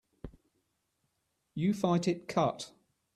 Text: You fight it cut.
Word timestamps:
You 1.53 1.75
fight 1.75 2.07
it 2.07 2.27
cut. 2.27 2.71